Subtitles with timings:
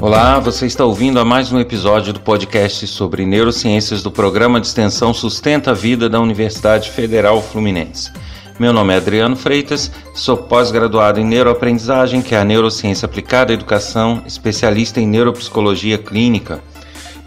[0.00, 4.66] Olá, você está ouvindo a mais um episódio do podcast sobre neurociências do programa de
[4.66, 8.10] extensão Sustenta a Vida da Universidade Federal Fluminense.
[8.58, 13.54] Meu nome é Adriano Freitas, sou pós-graduado em neuroaprendizagem, que é a neurociência aplicada à
[13.54, 16.62] educação, especialista em neuropsicologia clínica.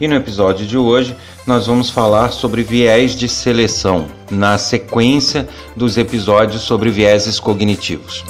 [0.01, 1.15] E no episódio de hoje
[1.45, 8.25] nós vamos falar sobre viés de seleção, na sequência dos episódios sobre vieses cognitivos.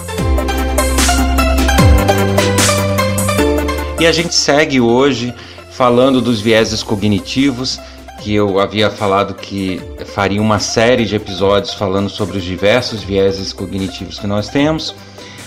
[3.99, 5.33] E a gente segue hoje
[5.71, 7.79] falando dos vieses cognitivos,
[8.21, 9.81] que eu havia falado que
[10.13, 14.95] faria uma série de episódios falando sobre os diversos vieses cognitivos que nós temos.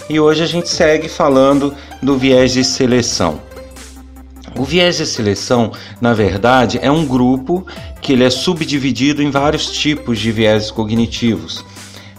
[0.09, 3.41] E hoje a gente segue falando do viés de seleção.
[4.57, 7.67] O viés de seleção, na verdade, é um grupo
[8.01, 11.65] que ele é subdividido em vários tipos de vieses cognitivos,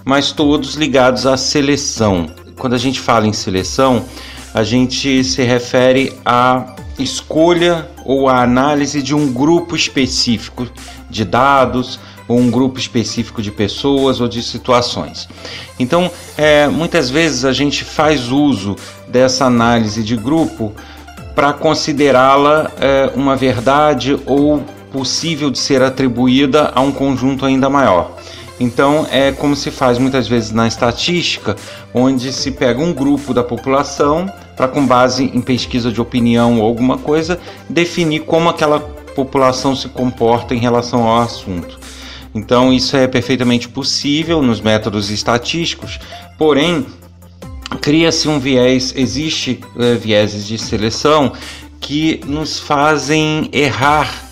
[0.06, 2.30] mas todos ligados à seleção.
[2.58, 4.06] Quando a gente fala em seleção,
[4.58, 10.68] a gente se refere à escolha ou à análise de um grupo específico
[11.08, 15.30] de dados ou um grupo específico de pessoas ou de situações.
[15.78, 18.76] Então, é, muitas vezes a gente faz uso
[19.08, 20.74] dessa análise de grupo
[21.36, 28.17] para considerá-la é, uma verdade ou possível de ser atribuída a um conjunto ainda maior.
[28.60, 31.56] Então é como se faz muitas vezes na estatística,
[31.94, 36.66] onde se pega um grupo da população para, com base em pesquisa de opinião ou
[36.66, 41.80] alguma coisa, definir como aquela população se comporta em relação ao assunto.
[42.34, 46.00] Então isso é perfeitamente possível nos métodos estatísticos,
[46.38, 46.86] porém
[47.82, 51.34] cria-se um viés, existe é, vieses de seleção
[51.80, 54.24] que nos fazem errar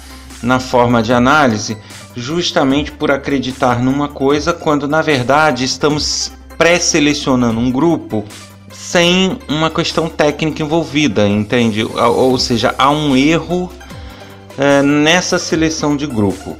[0.41, 1.77] na forma de análise
[2.15, 8.23] justamente por acreditar numa coisa quando na verdade estamos pré-selecionando um grupo
[8.71, 11.83] sem uma questão técnica envolvida, entende?
[11.83, 13.71] Ou seja, há um erro
[14.57, 16.57] é, nessa seleção de grupo.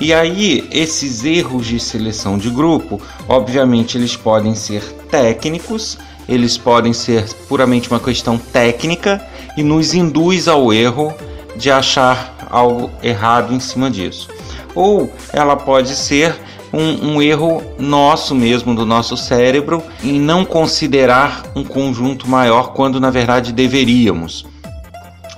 [0.00, 5.98] E aí, esses erros de seleção de grupo, obviamente, eles podem ser técnicos,
[6.28, 9.24] eles podem ser puramente uma questão técnica
[9.56, 11.14] e nos induz ao erro
[11.56, 14.33] de achar algo errado em cima disso
[14.74, 16.34] ou ela pode ser
[16.72, 23.00] um, um, erro nosso mesmo, do nosso cérebro, em não considerar um conjunto maior quando
[23.00, 24.44] na verdade deveríamos.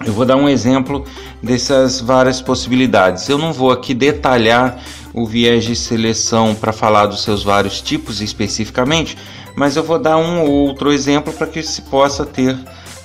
[0.05, 1.05] Eu vou dar um exemplo
[1.43, 3.29] dessas várias possibilidades.
[3.29, 4.79] Eu não vou aqui detalhar
[5.13, 9.17] o viés de seleção para falar dos seus vários tipos especificamente,
[9.55, 12.57] mas eu vou dar um ou outro exemplo para que se possa ter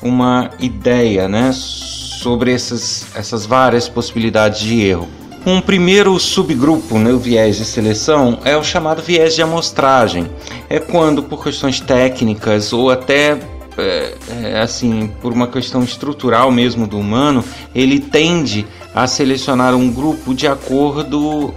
[0.02, 5.08] uma ideia né, sobre essas, essas várias possibilidades de erro.
[5.44, 10.30] Um primeiro subgrupo né, viés de seleção é o chamado viés de amostragem.
[10.70, 13.40] É quando, por questões técnicas ou até
[13.78, 17.44] é, é, assim por uma questão estrutural mesmo do humano,
[17.74, 21.54] ele tende a selecionar um grupo de acordo uh,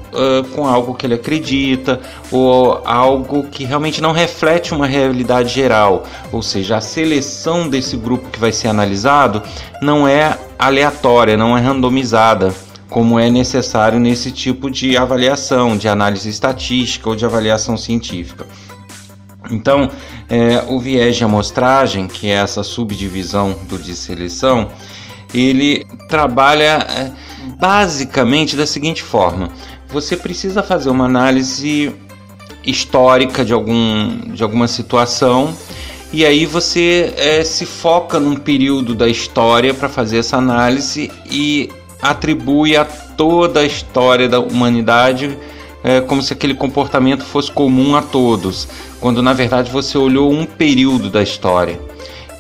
[0.55, 6.05] com algo que ele acredita ou algo que realmente não reflete uma realidade geral.
[6.33, 9.43] Ou seja, a seleção desse grupo que vai ser analisado
[9.83, 12.55] não é aleatória, não é randomizada
[12.89, 18.47] como é necessário nesse tipo de avaliação, de análise estatística ou de avaliação científica.
[19.51, 19.91] Então,
[20.29, 24.69] é, o viés de amostragem, que é essa subdivisão do de seleção,
[25.33, 27.11] ele trabalha é,
[27.59, 29.51] basicamente da seguinte forma:
[29.89, 31.95] você precisa fazer uma análise
[32.65, 35.55] histórica de, algum, de alguma situação
[36.15, 41.69] e aí você é, se foca num período da história para fazer essa análise e
[42.05, 45.39] atribui a toda a história da humanidade
[45.83, 48.69] é, como se aquele comportamento fosse comum a todos,
[49.01, 51.81] quando na verdade você olhou um período da história,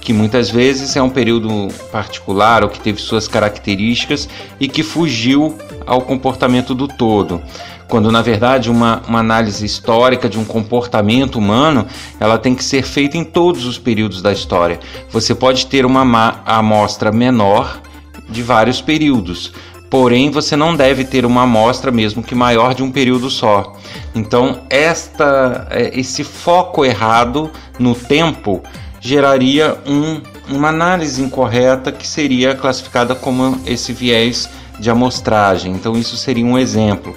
[0.02, 4.28] que muitas vezes é um período particular ou que teve suas características
[4.60, 7.40] e que fugiu ao comportamento do todo.
[7.88, 11.86] Quando na verdade uma, uma análise histórica de um comportamento humano
[12.20, 14.78] ela tem que ser feita em todos os períodos da história.
[15.10, 17.80] Você pode ter uma amostra menor
[18.28, 19.52] de vários períodos.
[19.90, 23.76] Porém, você não deve ter uma amostra mesmo que maior de um período só.
[24.14, 28.60] Então, esta, é, esse foco errado no tempo
[29.00, 30.20] geraria um,
[30.52, 34.48] uma análise incorreta que seria classificada como esse viés
[34.80, 35.72] de amostragem.
[35.72, 37.16] Então, isso seria um exemplo.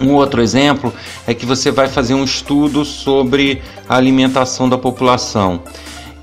[0.00, 0.92] Um outro exemplo
[1.26, 5.62] é que você vai fazer um estudo sobre a alimentação da população.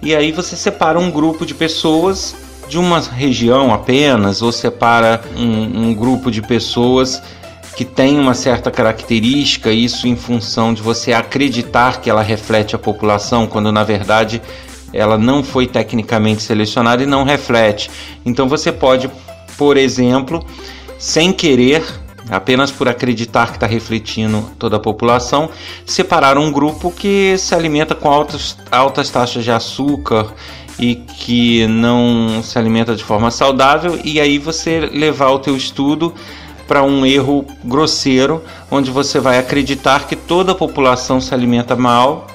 [0.01, 2.36] E aí você separa um grupo de pessoas
[2.68, 7.21] de uma região apenas ou separa um, um grupo de pessoas
[7.75, 12.80] que tem uma certa característica, isso em função de você acreditar que ela reflete a
[12.80, 14.42] população, quando na verdade
[14.94, 17.89] ela não foi tecnicamente selecionada e não reflete.
[18.24, 19.09] Então você pode,
[19.57, 20.45] por exemplo,
[21.00, 21.83] sem querer,
[22.30, 25.50] apenas por acreditar que está refletindo toda a população,
[25.83, 30.31] separar um grupo que se alimenta com altas, altas taxas de açúcar
[30.79, 36.13] e que não se alimenta de forma saudável e aí você levar o teu estudo
[36.67, 42.27] para um erro grosseiro, onde você vai acreditar que toda a população se alimenta mal,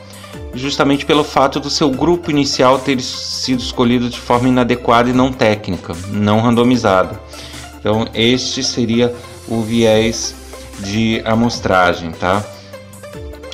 [0.55, 5.33] justamente pelo fato do seu grupo inicial ter sido escolhido de forma inadequada e não
[5.33, 7.21] técnica, não randomizada.
[7.81, 9.15] Então, este seria
[9.47, 10.35] o viés
[10.81, 12.45] de amostragem, tá?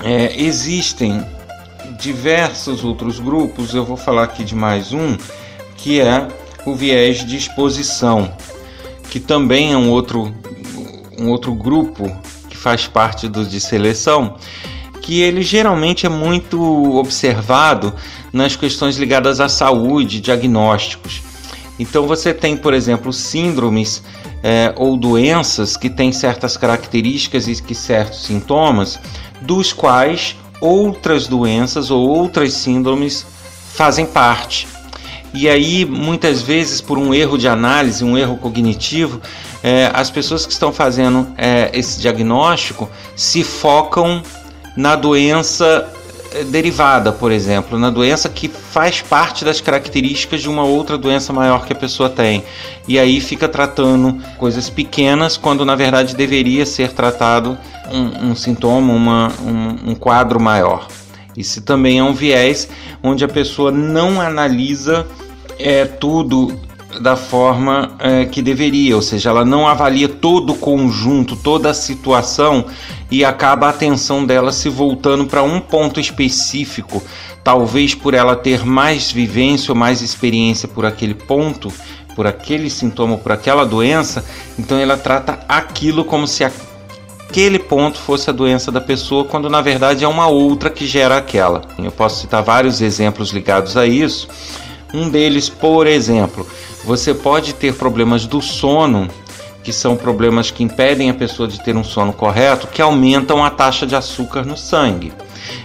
[0.02, 1.24] É, existem
[1.98, 5.16] diversos outros grupos, eu vou falar aqui de mais um,
[5.76, 6.28] que é
[6.66, 8.32] o viés de exposição,
[9.10, 10.34] que também é um outro,
[11.18, 12.10] um outro grupo
[12.48, 14.36] que faz parte do de seleção,
[15.00, 17.94] que ele geralmente é muito observado
[18.32, 21.22] nas questões ligadas à saúde, diagnósticos.
[21.78, 24.02] Então você tem, por exemplo, síndromes
[24.42, 28.98] é, ou doenças que têm certas características e que certos sintomas,
[29.42, 33.26] dos quais outras doenças ou outras síndromes
[33.74, 34.66] fazem parte.
[35.32, 39.20] E aí, muitas vezes, por um erro de análise, um erro cognitivo,
[39.62, 44.22] é, as pessoas que estão fazendo é, esse diagnóstico se focam
[44.76, 45.90] na doença
[46.42, 51.64] derivada, por exemplo, na doença que faz parte das características de uma outra doença maior
[51.64, 52.44] que a pessoa tem.
[52.88, 57.56] E aí fica tratando coisas pequenas quando na verdade deveria ser tratado
[57.92, 60.88] um, um sintoma, uma, um, um quadro maior.
[61.36, 62.68] Isso também é um viés
[63.02, 65.06] onde a pessoa não analisa
[65.58, 66.58] é, tudo
[67.00, 71.74] da forma é, que deveria, ou seja, ela não avalia todo o conjunto, toda a
[71.74, 72.66] situação
[73.10, 77.02] e acaba a atenção dela se voltando para um ponto específico,
[77.42, 81.72] talvez por ela ter mais vivência ou mais experiência por aquele ponto,
[82.14, 84.24] por aquele sintoma, por aquela doença,
[84.58, 89.60] então ela trata aquilo como se aquele ponto fosse a doença da pessoa, quando na
[89.60, 91.62] verdade é uma outra que gera aquela.
[91.78, 94.28] Eu posso citar vários exemplos ligados a isso.
[94.92, 96.46] Um deles, por exemplo,
[96.84, 99.08] você pode ter problemas do sono,
[99.62, 103.50] que são problemas que impedem a pessoa de ter um sono correto, que aumentam a
[103.50, 105.12] taxa de açúcar no sangue.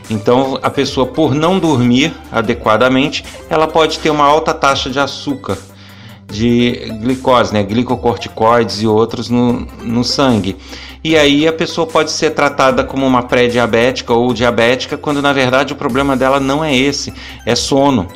[0.10, 5.58] Então, a pessoa, por não dormir adequadamente, ela pode ter uma alta taxa de açúcar,
[6.26, 10.56] de glicose, né, glicocorticoides e outros no, no sangue.
[11.04, 15.74] E aí a pessoa pode ser tratada como uma pré-diabética ou diabética, quando na verdade
[15.74, 17.14] o problema dela não é esse,
[17.46, 18.08] é sono.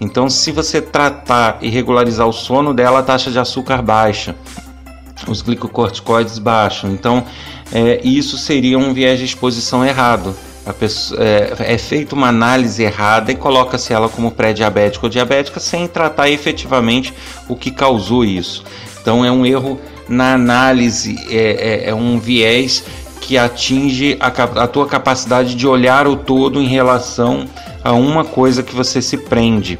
[0.00, 4.34] Então, se você tratar e regularizar o sono dela, a taxa de açúcar baixa,
[5.26, 6.90] os glicocorticoides baixam.
[6.92, 7.24] Então,
[7.72, 10.36] é, isso seria um viés de exposição errado.
[10.80, 15.86] Pessoa, é, é feita uma análise errada e coloca-se ela como pré-diabética ou diabética sem
[15.86, 17.14] tratar efetivamente
[17.48, 18.64] o que causou isso.
[19.00, 22.84] Então, é um erro na análise, é, é, é um viés
[23.20, 27.46] que atinge a, a tua capacidade de olhar o todo em relação
[27.82, 29.78] a uma coisa que você se prende.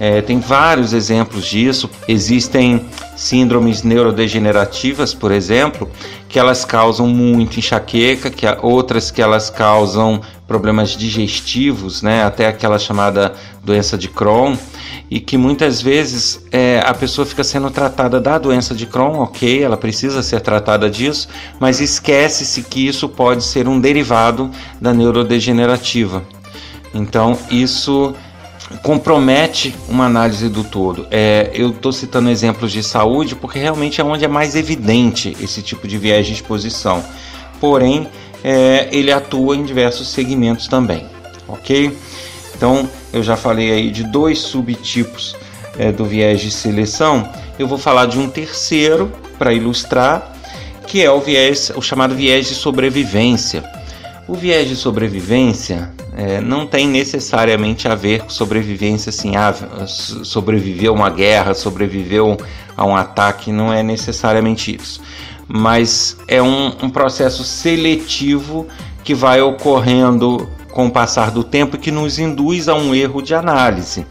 [0.00, 1.88] É, tem vários exemplos disso.
[2.08, 2.84] Existem
[3.16, 5.88] síndromes neurodegenerativas, por exemplo,
[6.28, 12.78] que elas causam muito enxaqueca, que outras que elas causam problemas digestivos, né, até aquela
[12.78, 13.32] chamada
[13.62, 14.56] doença de Crohn,
[15.10, 19.62] e que muitas vezes é, a pessoa fica sendo tratada da doença de Crohn, ok,
[19.62, 21.28] ela precisa ser tratada disso,
[21.60, 26.22] mas esquece-se que isso pode ser um derivado da neurodegenerativa.
[26.94, 28.14] Então, isso
[28.82, 31.06] compromete uma análise do todo.
[31.10, 35.62] É, eu estou citando exemplos de saúde porque realmente é onde é mais evidente esse
[35.62, 37.04] tipo de viés de exposição.
[37.60, 38.08] Porém,
[38.42, 41.06] é, ele atua em diversos segmentos também,
[41.46, 41.96] ok?
[42.62, 45.34] Então, eu já falei aí de dois subtipos
[45.76, 47.28] é, do viés de seleção.
[47.58, 50.32] Eu vou falar de um terceiro para ilustrar,
[50.86, 53.64] que é o viés, o chamado viés de sobrevivência.
[54.28, 59.52] O viés de sobrevivência é, não tem necessariamente a ver com sobrevivência assim, ah,
[59.88, 62.36] sobreviveu a uma guerra, sobreviveu
[62.76, 65.00] a um ataque, não é necessariamente isso.
[65.48, 68.68] Mas é um, um processo seletivo
[69.02, 73.34] que vai ocorrendo com o passar do tempo que nos induz a um erro de
[73.34, 74.04] análise.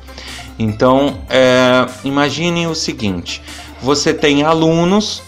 [0.57, 3.41] Então, é, imaginem o seguinte:
[3.81, 5.21] você tem alunos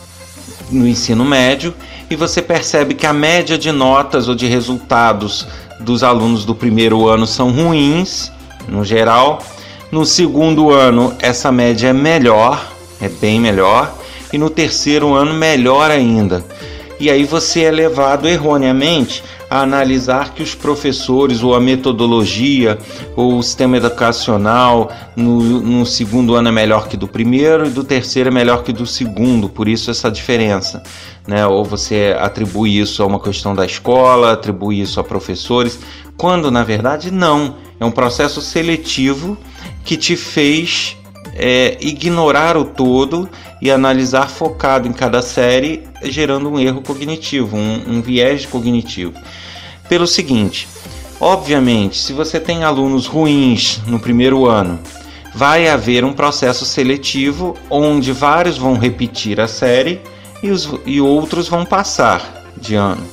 [0.72, 1.74] no ensino médio
[2.10, 5.48] e você percebe que a média de notas ou de resultados
[5.80, 8.32] dos alunos do primeiro ano são ruins,
[8.68, 9.42] no geral.
[9.92, 12.72] No segundo ano, essa média é melhor,
[13.02, 13.94] é bem melhor.
[14.32, 16.44] E no terceiro ano, melhor ainda.
[17.04, 22.78] E aí você é levado erroneamente a analisar que os professores ou a metodologia
[23.14, 27.84] ou o sistema educacional no, no segundo ano é melhor que do primeiro e do
[27.84, 30.82] terceiro é melhor que do segundo, por isso essa diferença.
[31.28, 31.46] Né?
[31.46, 35.78] Ou você atribui isso a uma questão da escola, atribui isso a professores,
[36.16, 37.58] quando na verdade não.
[37.82, 39.38] É um processo seletivo
[39.84, 40.96] que te fez
[41.36, 43.30] é, ignorar o todo
[43.62, 49.14] e analisar focado em cada série, gerando um erro cognitivo, um, um viés cognitivo.
[49.88, 50.68] Pelo seguinte,
[51.20, 54.80] obviamente, se você tem alunos ruins no primeiro ano,
[55.34, 60.02] vai haver um processo seletivo onde vários vão repetir a série
[60.42, 63.04] e, os, e outros vão passar de ano.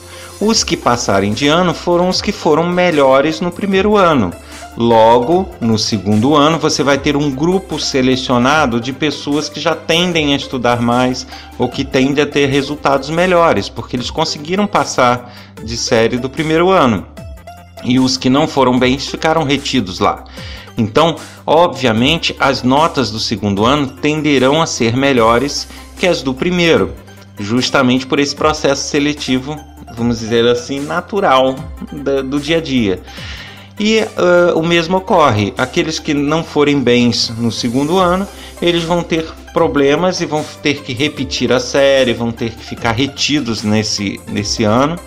[0.40, 4.32] Os que passarem de ano foram os que foram melhores no primeiro ano.
[4.76, 10.32] Logo, no segundo ano, você vai ter um grupo selecionado de pessoas que já tendem
[10.32, 11.26] a estudar mais
[11.58, 16.70] ou que tendem a ter resultados melhores, porque eles conseguiram passar de série do primeiro
[16.70, 17.06] ano.
[17.82, 20.24] E os que não foram bem ficaram retidos lá.
[20.78, 26.94] Então, obviamente, as notas do segundo ano tenderão a ser melhores que as do primeiro,
[27.38, 29.58] justamente por esse processo seletivo,
[29.94, 31.56] vamos dizer assim, natural
[32.24, 33.02] do dia a dia.
[33.82, 38.28] E uh, o mesmo ocorre: aqueles que não forem bens no segundo ano,
[38.60, 42.92] eles vão ter problemas e vão ter que repetir a série, vão ter que ficar
[42.92, 44.98] retidos nesse, nesse ano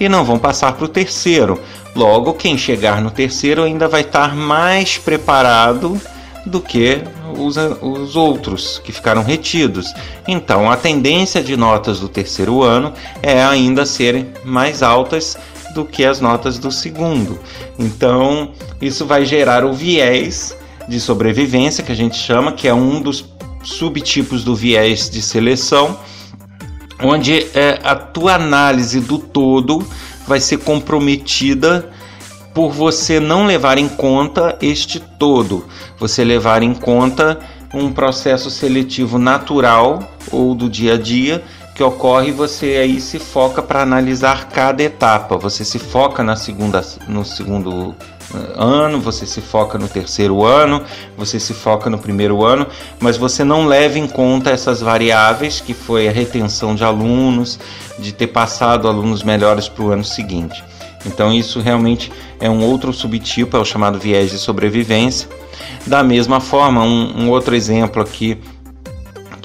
[0.00, 1.60] e não vão passar para o terceiro.
[1.94, 6.00] Logo, quem chegar no terceiro ainda vai estar mais preparado
[6.44, 7.00] do que
[7.36, 9.94] os, os outros que ficaram retidos.
[10.26, 15.36] Então, a tendência de notas do terceiro ano é ainda serem mais altas
[15.74, 17.38] do que as notas do segundo.
[17.78, 20.56] Então, isso vai gerar o viés
[20.88, 23.24] de sobrevivência, que a gente chama, que é um dos
[23.62, 25.98] subtipos do viés de seleção,
[27.02, 29.86] onde é, a tua análise do todo
[30.26, 31.90] vai ser comprometida
[32.54, 35.66] por você não levar em conta este todo,
[35.98, 37.38] você levar em conta
[37.72, 41.44] um processo seletivo natural ou do dia a dia
[41.78, 45.38] que ocorre, você aí se foca para analisar cada etapa.
[45.38, 47.94] Você se foca na segunda, no segundo
[48.34, 50.82] eh, ano, você se foca no terceiro ano,
[51.16, 52.66] você se foca no primeiro ano,
[52.98, 57.60] mas você não leva em conta essas variáveis que foi a retenção de alunos,
[57.96, 60.64] de ter passado alunos melhores para o ano seguinte.
[61.06, 65.28] Então isso realmente é um outro subtipo, é o chamado viés de sobrevivência.
[65.86, 68.36] Da mesma forma, um, um outro exemplo aqui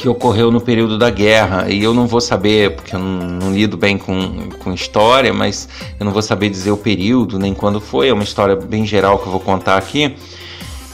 [0.04, 1.70] que ocorreu no período da guerra.
[1.70, 5.70] E eu não vou saber, porque eu não, não, lido bem com, com história, mas
[5.98, 8.10] eu não vou saber dizer o período nem quando foi.
[8.10, 10.14] É uma história bem geral que eu vou contar aqui.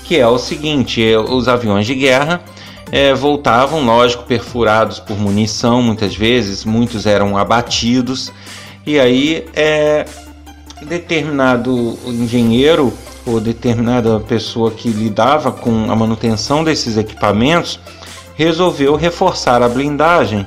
[0.04, 2.44] Que é o seguinte: é, os aviões de guerra
[2.92, 8.32] é, voltavam, lógico, perfurados por munição, muitas vezes, muitos eram abatidos.
[8.86, 10.06] E aí, é,
[10.84, 12.94] determinado engenheiro
[13.26, 17.80] ou determinada pessoa que lidava com a manutenção desses equipamentos
[18.40, 20.46] resolveu reforçar a blindagem,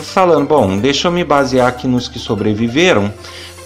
[0.00, 3.12] falando: bom, deixa eu me basear aqui nos que sobreviveram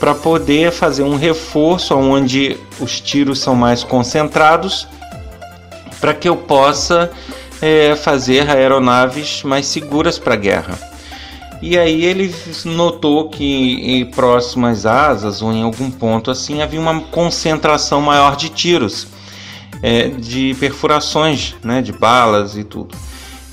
[0.01, 4.89] para poder fazer um reforço onde os tiros são mais concentrados,
[6.01, 7.11] para que eu possa
[7.61, 10.79] é, fazer aeronaves mais seguras para a guerra.
[11.61, 12.35] E aí ele
[12.65, 18.49] notou que em próximas asas ou em algum ponto assim havia uma concentração maior de
[18.49, 19.07] tiros,
[19.83, 22.95] é, de perfurações, né, de balas e tudo.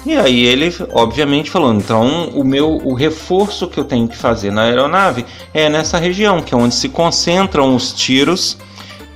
[0.05, 4.51] E aí ele, obviamente, falou: então o meu o reforço que eu tenho que fazer
[4.51, 8.58] na aeronave é nessa região, que é onde se concentram os tiros,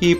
[0.01, 0.15] e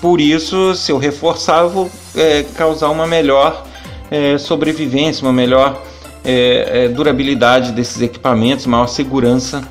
[0.00, 3.64] por isso, se eu reforçar, eu vou é, causar uma melhor
[4.10, 5.82] é, sobrevivência, uma melhor
[6.24, 9.62] é, é durabilidade desses equipamentos, maior segurança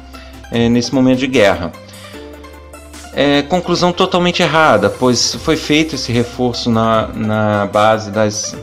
[0.52, 1.72] é, nesse momento de guerra.
[3.14, 8.54] É, conclusão totalmente errada, pois foi feito esse reforço na, na base das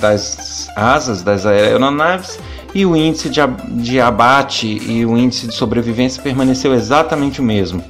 [0.00, 2.38] das asas das aeronaves
[2.74, 3.40] e o índice de,
[3.82, 7.84] de abate e o índice de sobrevivência permaneceu exatamente o mesmo.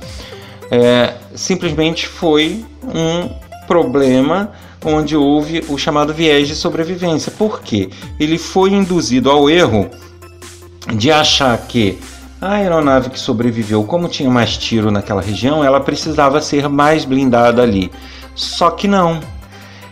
[0.71, 3.29] É, simplesmente foi um
[3.67, 4.53] problema
[4.85, 7.33] onde houve o chamado viés de sobrevivência.
[7.33, 7.91] Por quê?
[8.19, 9.91] Ele foi induzido ao erro
[10.95, 11.99] de achar que
[12.41, 17.63] a aeronave que sobreviveu, como tinha mais tiro naquela região, ela precisava ser mais blindada
[17.63, 17.93] ali.
[18.35, 19.21] Só que não.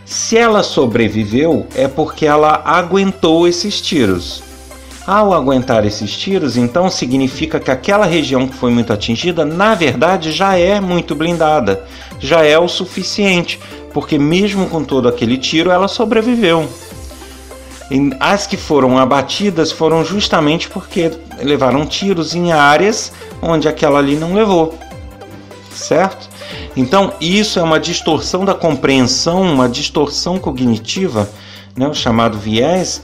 [0.09, 4.41] Se ela sobreviveu, é porque ela aguentou esses tiros.
[5.05, 10.31] Ao aguentar esses tiros, então significa que aquela região que foi muito atingida, na verdade,
[10.31, 11.85] já é muito blindada,
[12.19, 13.59] já é o suficiente,
[13.93, 16.67] porque mesmo com todo aquele tiro, ela sobreviveu.
[18.19, 23.11] As que foram abatidas foram justamente porque levaram tiros em áreas
[23.43, 24.75] onde aquela ali não levou.
[25.79, 26.29] Certo?
[26.75, 31.29] Então, isso é uma distorção da compreensão, uma distorção cognitiva,
[31.75, 33.01] né, o chamado viés,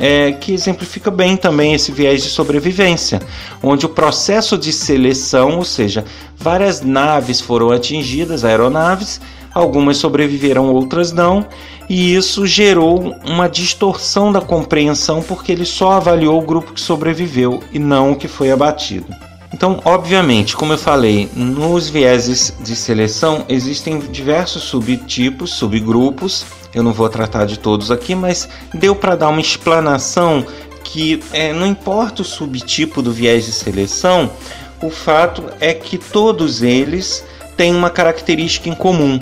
[0.00, 3.20] é, que exemplifica bem também esse viés de sobrevivência,
[3.62, 6.04] onde o processo de seleção, ou seja,
[6.36, 9.20] várias naves foram atingidas, aeronaves,
[9.52, 11.46] algumas sobreviveram, outras não,
[11.88, 17.62] e isso gerou uma distorção da compreensão porque ele só avaliou o grupo que sobreviveu
[17.72, 19.06] e não o que foi abatido.
[19.54, 26.44] Então, obviamente, como eu falei, nos vieses de seleção existem diversos subtipos, subgrupos.
[26.74, 30.44] Eu não vou tratar de todos aqui, mas deu para dar uma explanação
[30.82, 34.28] que é, não importa o subtipo do viés de seleção,
[34.82, 37.24] o fato é que todos eles
[37.56, 39.20] têm uma característica em comum,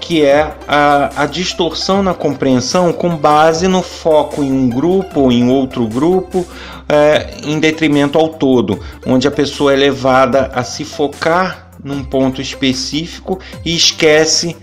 [0.00, 5.32] que é a, a, distorção na compreensão com base no foco em um grupo ou
[5.32, 6.46] em outro grupo,
[6.88, 12.40] é, em detrimento ao todo, onde a pessoa é levada a se focar num ponto
[12.40, 14.56] específico e esquece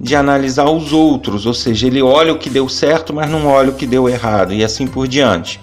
[0.00, 3.70] de analisar os outros, ou seja, ele olha o que deu certo, mas não olha
[3.70, 5.60] o que deu errado, e assim por diante.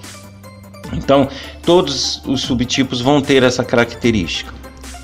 [0.91, 1.29] Então,
[1.63, 4.53] todos os subtipos vão ter essa característica.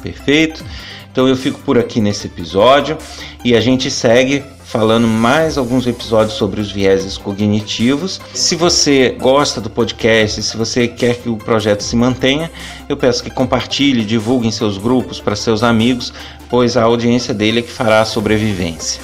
[0.02, 0.64] Perfeito?
[1.12, 2.98] Então eu fico por aqui nesse episódio
[3.44, 8.22] e a gente segue falando mais alguns episódios sobre os vieses cognitivos.
[8.34, 12.50] Se você gosta do podcast, se você quer que o projeto se mantenha,
[12.88, 16.14] eu peço que compartilhe, divulgue em seus grupos para seus amigos,
[16.50, 19.02] pois a audiência dele é que fará a sobrevivência.